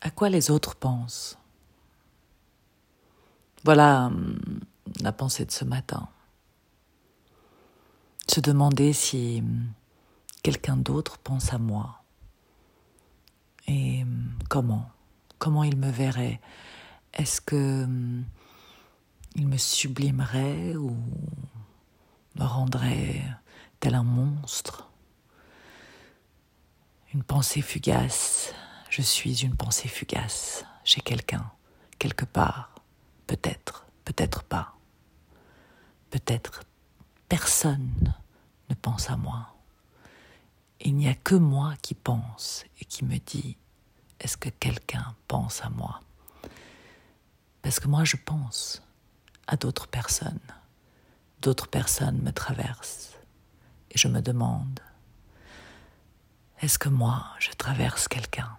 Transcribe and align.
À 0.00 0.10
quoi 0.10 0.28
les 0.28 0.50
autres 0.50 0.76
pensent? 0.76 1.38
Voilà 3.64 4.06
hum, 4.06 4.60
la 5.00 5.12
pensée 5.12 5.44
de 5.44 5.50
ce 5.50 5.64
matin. 5.64 6.08
Se 8.28 8.40
demander 8.40 8.92
si 8.92 9.40
hum, 9.40 9.72
quelqu'un 10.42 10.76
d'autre 10.76 11.18
pense 11.18 11.52
à 11.52 11.58
moi. 11.58 12.02
Et 13.66 14.02
hum, 14.02 14.38
comment? 14.48 14.88
Comment 15.38 15.64
il 15.64 15.76
me 15.76 15.90
verrait? 15.90 16.40
Est-ce 17.14 17.40
que 17.40 17.86
il 19.34 19.46
me 19.48 19.56
sublimerait 19.56 20.76
ou 20.76 20.96
me 22.36 22.44
rendrait 22.44 23.24
tel 23.80 23.96
un 23.96 24.04
monstre? 24.04 24.88
Une 27.12 27.24
pensée 27.24 27.62
fugace 27.62 28.52
je 28.98 29.02
suis 29.04 29.44
une 29.44 29.54
pensée 29.54 29.86
fugace 29.86 30.64
chez 30.82 31.00
quelqu'un, 31.00 31.52
quelque 32.00 32.24
part, 32.24 32.74
peut-être, 33.28 33.86
peut-être 34.04 34.42
pas. 34.42 34.74
Peut-être 36.10 36.64
personne 37.28 38.12
ne 38.68 38.74
pense 38.74 39.08
à 39.08 39.16
moi. 39.16 39.54
Il 40.80 40.96
n'y 40.96 41.06
a 41.06 41.14
que 41.14 41.36
moi 41.36 41.74
qui 41.80 41.94
pense 41.94 42.64
et 42.80 42.84
qui 42.86 43.04
me 43.04 43.18
dit 43.18 43.56
est-ce 44.18 44.36
que 44.36 44.48
quelqu'un 44.48 45.14
pense 45.28 45.64
à 45.64 45.70
moi? 45.70 46.00
Parce 47.62 47.78
que 47.78 47.86
moi 47.86 48.02
je 48.02 48.16
pense 48.16 48.82
à 49.46 49.54
d'autres 49.54 49.86
personnes. 49.86 50.40
D'autres 51.40 51.68
personnes 51.68 52.20
me 52.20 52.32
traversent 52.32 53.16
et 53.92 53.96
je 53.96 54.08
me 54.08 54.20
demande 54.20 54.80
est-ce 56.60 56.80
que 56.80 56.88
moi 56.88 57.26
je 57.38 57.52
traverse 57.52 58.08
quelqu'un? 58.08 58.58